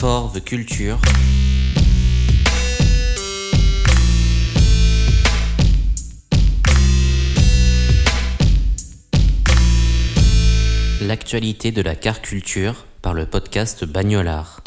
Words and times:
For 0.00 0.30
the 0.32 0.40
Culture. 0.44 0.96
L'actualité 11.02 11.72
de 11.72 11.82
la 11.82 11.96
car 11.96 12.20
culture 12.20 12.86
par 13.02 13.12
le 13.12 13.26
podcast 13.26 13.84
Bagnolard. 13.84 14.60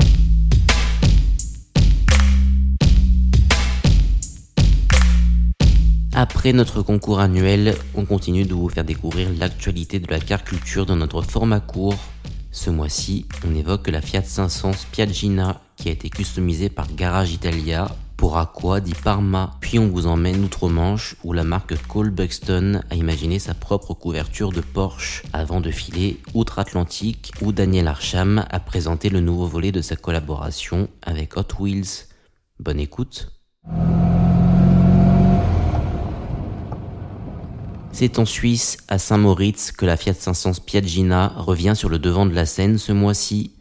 Après 6.13 6.51
notre 6.51 6.81
concours 6.81 7.21
annuel, 7.21 7.77
on 7.95 8.03
continue 8.03 8.43
de 8.43 8.53
vous 8.53 8.67
faire 8.67 8.83
découvrir 8.83 9.29
l'actualité 9.39 10.01
de 10.01 10.11
la 10.11 10.19
car 10.19 10.43
culture 10.43 10.85
dans 10.85 10.97
notre 10.97 11.21
format 11.21 11.61
court. 11.61 11.95
Ce 12.51 12.69
mois-ci, 12.69 13.25
on 13.47 13.55
évoque 13.55 13.87
la 13.87 14.01
Fiat 14.01 14.23
500 14.23 14.73
Spiaggina 14.73 15.61
qui 15.77 15.87
a 15.87 15.93
été 15.93 16.09
customisée 16.09 16.69
par 16.69 16.93
Garage 16.93 17.31
Italia 17.31 17.89
pour 18.17 18.37
Aqua 18.37 18.81
di 18.81 18.93
Parma. 18.93 19.51
Puis 19.61 19.79
on 19.79 19.87
vous 19.87 20.05
emmène 20.05 20.43
outre-Manche 20.43 21.15
où 21.23 21.31
la 21.31 21.45
marque 21.45 21.75
Cole 21.87 22.09
Buxton 22.09 22.81
a 22.89 22.95
imaginé 22.95 23.39
sa 23.39 23.53
propre 23.53 23.93
couverture 23.93 24.51
de 24.51 24.59
Porsche 24.59 25.23
avant 25.31 25.61
de 25.61 25.71
filer 25.71 26.19
outre-Atlantique 26.33 27.31
où 27.41 27.53
Daniel 27.53 27.87
Arsham 27.87 28.45
a 28.49 28.59
présenté 28.59 29.09
le 29.09 29.21
nouveau 29.21 29.47
volet 29.47 29.71
de 29.71 29.81
sa 29.81 29.95
collaboration 29.95 30.89
avec 31.01 31.37
Hot 31.37 31.55
Wheels. 31.57 32.09
Bonne 32.59 32.81
écoute. 32.81 33.31
C'est 37.93 38.19
en 38.19 38.25
Suisse, 38.25 38.77
à 38.87 38.97
Saint-Moritz, 38.97 39.71
que 39.71 39.85
la 39.85 39.97
Fiat 39.97 40.13
500 40.13 40.53
Spiaggina 40.53 41.33
revient 41.35 41.73
sur 41.75 41.89
le 41.89 41.99
devant 41.99 42.25
de 42.25 42.33
la 42.33 42.45
scène 42.45 42.77
ce 42.77 42.91
mois-ci. 42.91 43.51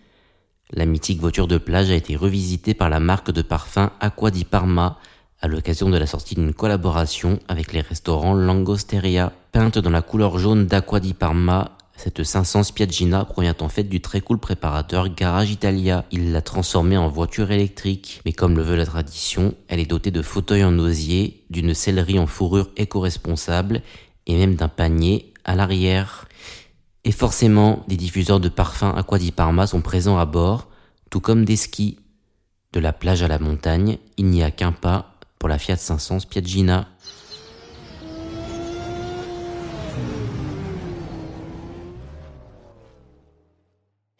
La 0.70 0.86
mythique 0.86 1.20
voiture 1.20 1.48
de 1.48 1.59
plage 1.59 1.91
a 1.91 1.95
été 1.95 2.14
revisitée 2.14 2.75
par 2.75 2.91
la 2.91 3.01
marque 3.01 3.33
de 3.33 3.42
parfum 3.42 3.91
Aqua 4.01 4.31
di 4.31 4.45
Parma 4.45 4.98
à 5.42 5.48
l'occasion 5.48 5.91
de 5.91 5.98
la 5.98 6.06
sortie 6.06 6.36
d'une 6.36 6.55
collaboration 6.55 7.39
avec 7.48 7.73
les 7.73 7.81
restaurants 7.81 8.34
Langosteria. 8.34 9.33
Peinte 9.53 9.78
dans 9.78 9.91
la 9.91 10.03
couleur 10.03 10.39
jaune 10.39 10.67
d'Aqua 10.67 11.01
di 11.01 11.12
Parma, 11.12 11.77
cette 11.97 12.23
500 12.23 12.62
Spiaggina 12.62 13.25
provient 13.25 13.56
en 13.61 13.69
fait 13.69 13.84
du 13.84 14.01
très 14.01 14.20
cool 14.20 14.39
préparateur 14.39 15.12
Garage 15.12 15.51
Italia. 15.51 16.05
Il 16.12 16.33
l'a 16.33 16.41
transformée 16.41 16.97
en 16.97 17.08
voiture 17.08 17.51
électrique, 17.51 18.23
mais 18.25 18.33
comme 18.33 18.56
le 18.56 18.62
veut 18.62 18.77
la 18.77 18.86
tradition, 18.86 19.55
elle 19.69 19.81
est 19.81 19.91
dotée 19.91 20.11
de 20.11 20.23
fauteuils 20.23 20.64
en 20.64 20.78
osier, 20.78 21.42
d'une 21.51 21.75
sellerie 21.75 22.19
en 22.19 22.27
fourrure 22.27 22.70
éco-responsable 22.77 23.83
et 24.26 24.36
même 24.36 24.54
d'un 24.54 24.68
panier 24.68 25.32
à 25.44 25.54
l'arrière. 25.54 26.26
Et 27.04 27.12
forcément, 27.12 27.84
des 27.88 27.96
diffuseurs 27.96 28.40
de 28.40 28.48
parfums 28.48 28.94
Aqua 28.96 29.18
Parma 29.34 29.66
sont 29.66 29.80
présents 29.80 30.18
à 30.18 30.27
bord, 30.27 30.68
tout 31.10 31.20
comme 31.20 31.44
des 31.44 31.56
skis. 31.56 31.98
De 32.72 32.78
la 32.78 32.92
plage 32.92 33.22
à 33.22 33.28
la 33.28 33.40
montagne, 33.40 33.98
il 34.17 34.27
n'y 34.27 34.45
a 34.45 34.50
qu'un 34.50 34.70
pas 34.70 35.14
pour 35.39 35.48
la 35.48 35.58
Fiat 35.58 35.77
500 35.77 36.20
Spiaggina. 36.20 36.86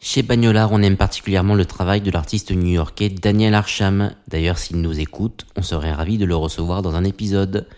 Chez 0.03 0.23
Bagnolard, 0.23 0.73
on 0.73 0.81
aime 0.81 0.97
particulièrement 0.97 1.55
le 1.55 1.63
travail 1.63 2.01
de 2.01 2.11
l'artiste 2.11 2.51
new-yorkais 2.51 3.07
Daniel 3.07 3.53
Arsham. 3.53 4.13
D'ailleurs, 4.27 4.57
s'il 4.57 4.81
nous 4.81 4.99
écoute, 4.99 5.45
on 5.55 5.61
serait 5.61 5.93
ravi 5.93 6.17
de 6.17 6.25
le 6.25 6.35
recevoir 6.35 6.81
dans 6.81 6.95
un 6.95 7.05
épisode. 7.05 7.69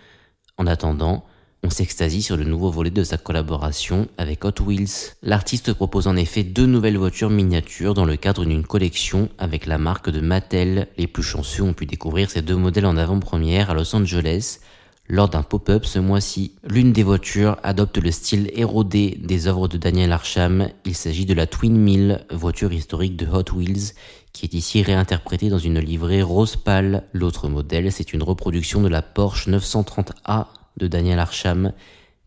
En 0.57 0.65
attendant, 0.65 1.25
on 1.63 1.69
s'extasie 1.69 2.21
sur 2.21 2.35
le 2.35 2.43
nouveau 2.43 2.69
volet 2.69 2.89
de 2.89 3.03
sa 3.03 3.17
collaboration 3.17 4.07
avec 4.17 4.43
Hot 4.43 4.61
Wheels. 4.65 5.15
L'artiste 5.23 5.73
propose 5.73 6.07
en 6.07 6.17
effet 6.17 6.43
deux 6.43 6.65
nouvelles 6.65 6.97
voitures 6.97 7.29
miniatures 7.29 7.93
dans 7.93 8.05
le 8.05 8.17
cadre 8.17 8.45
d'une 8.45 8.65
collection 8.65 9.29
avec 9.37 9.65
la 9.65 9.77
marque 9.77 10.09
de 10.09 10.19
Mattel. 10.19 10.87
Les 10.97 11.07
plus 11.07 11.23
chanceux 11.23 11.63
ont 11.63 11.73
pu 11.73 11.85
découvrir 11.85 12.29
ces 12.29 12.41
deux 12.41 12.57
modèles 12.57 12.85
en 12.85 12.97
avant-première 12.97 13.69
à 13.69 13.73
Los 13.73 13.95
Angeles 13.95 14.59
lors 15.07 15.29
d'un 15.29 15.41
pop-up 15.41 15.85
ce 15.85 15.99
mois-ci. 15.99 16.53
L'une 16.67 16.91
des 16.91 17.03
voitures 17.03 17.57
adopte 17.63 17.97
le 17.97 18.11
style 18.11 18.51
érodé 18.53 19.17
des 19.21 19.47
œuvres 19.47 19.67
de 19.67 19.77
Daniel 19.77 20.11
Arsham. 20.11 20.69
Il 20.85 20.95
s'agit 20.95 21.25
de 21.25 21.33
la 21.33 21.47
Twin 21.47 21.77
Mill, 21.77 22.25
voiture 22.29 22.73
historique 22.73 23.15
de 23.15 23.27
Hot 23.27 23.53
Wheels, 23.53 23.93
qui 24.33 24.45
est 24.45 24.53
ici 24.53 24.81
réinterprétée 24.81 25.49
dans 25.49 25.59
une 25.59 25.79
livrée 25.79 26.21
rose 26.23 26.57
pâle. 26.57 27.03
L'autre 27.13 27.47
modèle, 27.47 27.91
c'est 27.91 28.13
une 28.13 28.23
reproduction 28.23 28.81
de 28.81 28.89
la 28.89 29.01
Porsche 29.01 29.47
930A 29.47 30.47
de 30.77 30.87
Daniel 30.87 31.19
Arsham, 31.19 31.73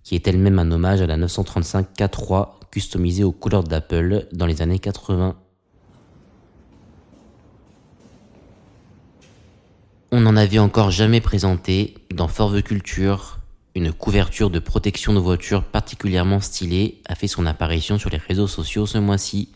qui 0.02 0.14
est 0.14 0.28
elle-même 0.28 0.58
un 0.58 0.70
hommage 0.70 1.02
à 1.02 1.06
la 1.06 1.16
935 1.16 1.88
K3 1.98 2.50
customisée 2.70 3.24
aux 3.24 3.32
couleurs 3.32 3.64
d'Apple 3.64 4.26
dans 4.32 4.46
les 4.46 4.62
années 4.62 4.78
80. 4.78 5.36
On 10.12 10.20
n'en 10.20 10.36
avait 10.36 10.60
encore 10.60 10.90
jamais 10.90 11.20
présenté 11.20 11.94
dans 12.14 12.28
Forve 12.28 12.62
Culture. 12.62 13.38
Une 13.74 13.92
couverture 13.92 14.50
de 14.50 14.60
protection 14.60 15.12
de 15.12 15.18
voiture 15.18 15.64
particulièrement 15.64 16.40
stylée 16.40 17.02
a 17.06 17.14
fait 17.14 17.26
son 17.26 17.44
apparition 17.44 17.98
sur 17.98 18.08
les 18.08 18.16
réseaux 18.16 18.46
sociaux 18.46 18.86
ce 18.86 18.98
mois-ci. 18.98 19.52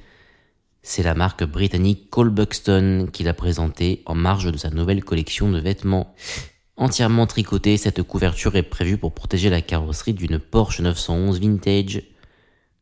C'est 0.83 1.03
la 1.03 1.15
marque 1.15 1.45
britannique 1.45 2.11
Cole 2.11 2.31
Buxton 2.31 3.09
qui 3.13 3.23
l'a 3.23 3.35
présentée 3.35 4.03
en 4.07 4.15
marge 4.15 4.51
de 4.51 4.57
sa 4.57 4.71
nouvelle 4.71 5.05
collection 5.05 5.51
de 5.51 5.61
vêtements. 5.61 6.15
Entièrement 6.81 7.27
tricotée, 7.27 7.77
cette 7.77 8.03
couverture 8.03 8.57
est 8.57 8.63
prévue 8.63 8.97
pour 8.97 9.13
protéger 9.13 9.51
la 9.51 9.61
carrosserie 9.61 10.15
d'une 10.15 10.39
Porsche 10.39 10.81
911 10.81 11.39
Vintage. 11.39 12.05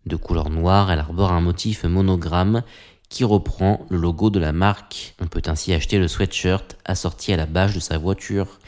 De 0.07 0.15
couleur 0.15 0.51
noire, 0.51 0.93
elle 0.93 1.01
arbore 1.01 1.33
un 1.33 1.41
motif 1.41 1.83
monogramme 1.83 2.63
qui 3.09 3.25
reprend 3.25 3.85
le 3.91 3.99
logo 3.99 4.31
de 4.31 4.39
la 4.39 4.53
marque. 4.53 5.17
On 5.21 5.27
peut 5.27 5.43
ainsi 5.47 5.75
acheter 5.75 5.99
le 5.99 6.07
sweatshirt 6.07 6.77
assorti 6.85 7.33
à 7.33 7.37
la 7.37 7.47
bâche 7.47 7.75
de 7.75 7.81
sa 7.81 7.99
voiture. 7.99 8.61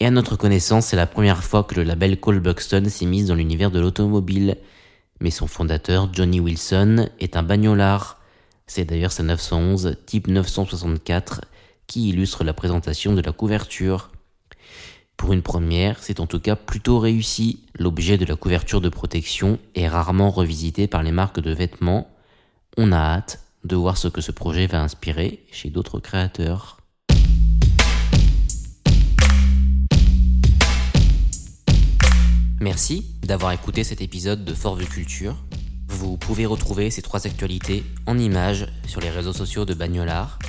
Et 0.00 0.06
à 0.06 0.10
notre 0.10 0.36
connaissance, 0.36 0.86
c'est 0.86 0.96
la 0.96 1.06
première 1.06 1.44
fois 1.44 1.64
que 1.64 1.74
le 1.74 1.82
label 1.82 2.18
Cole 2.18 2.40
Buxton 2.40 2.84
s'est 2.88 3.04
mis 3.04 3.24
dans 3.24 3.34
l'univers 3.34 3.70
de 3.70 3.80
l'automobile. 3.80 4.56
Mais 5.20 5.30
son 5.30 5.46
fondateur, 5.46 6.08
Johnny 6.10 6.40
Wilson, 6.40 7.10
est 7.20 7.36
un 7.36 7.42
bagnolard. 7.42 8.18
C'est 8.66 8.86
d'ailleurs 8.86 9.12
sa 9.12 9.24
911 9.24 9.98
type 10.06 10.28
964 10.28 11.42
qui 11.86 12.08
illustre 12.08 12.44
la 12.44 12.54
présentation 12.54 13.12
de 13.12 13.20
la 13.20 13.32
couverture. 13.32 14.10
Pour 15.22 15.32
une 15.32 15.42
première, 15.42 16.02
c'est 16.02 16.18
en 16.18 16.26
tout 16.26 16.40
cas 16.40 16.56
plutôt 16.56 16.98
réussi. 16.98 17.60
L'objet 17.78 18.18
de 18.18 18.24
la 18.24 18.34
couverture 18.34 18.80
de 18.80 18.88
protection 18.88 19.60
est 19.76 19.86
rarement 19.86 20.30
revisité 20.30 20.88
par 20.88 21.04
les 21.04 21.12
marques 21.12 21.38
de 21.38 21.52
vêtements. 21.52 22.10
On 22.76 22.90
a 22.90 22.96
hâte 22.96 23.38
de 23.62 23.76
voir 23.76 23.98
ce 23.98 24.08
que 24.08 24.20
ce 24.20 24.32
projet 24.32 24.66
va 24.66 24.82
inspirer 24.82 25.44
chez 25.52 25.70
d'autres 25.70 26.00
créateurs. 26.00 26.78
Merci 32.60 33.06
d'avoir 33.22 33.52
écouté 33.52 33.84
cet 33.84 34.00
épisode 34.00 34.44
de 34.44 34.54
Fort 34.54 34.78
Culture. 34.78 35.36
Vous 35.86 36.16
pouvez 36.16 36.46
retrouver 36.46 36.90
ces 36.90 37.00
trois 37.00 37.28
actualités 37.28 37.84
en 38.06 38.18
images 38.18 38.66
sur 38.88 39.00
les 39.00 39.10
réseaux 39.10 39.32
sociaux 39.32 39.66
de 39.66 39.74
Bagnolard. 39.74 40.40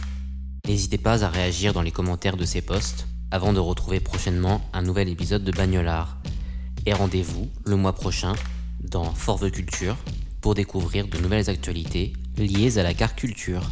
N'hésitez 0.68 0.98
pas 0.98 1.24
à 1.24 1.30
réagir 1.30 1.74
dans 1.74 1.84
les 1.84 1.92
commentaires 1.92 2.38
de 2.38 2.46
ces 2.46 2.64
posts 2.64 3.06
avant 3.34 3.52
de 3.52 3.60
retrouver 3.60 4.00
prochainement 4.00 4.62
un 4.74 4.84
nouvel 4.84 5.10
épisode 5.10 5.44
de 5.44 5.52
Bagnolard. 5.52 6.18
Et 6.86 6.94
rendez-vous 6.94 7.50
le 7.66 7.76
mois 7.76 7.94
prochain 7.94 8.34
dans 8.80 9.06
Forve 9.06 9.50
Culture 9.50 9.98
pour 10.40 10.54
découvrir 10.54 11.08
de 11.08 11.18
nouvelles 11.18 11.50
actualités 11.50 12.14
liées 12.38 12.78
à 12.78 12.84
la 12.84 12.94
car 12.94 13.16
culture. 13.16 13.72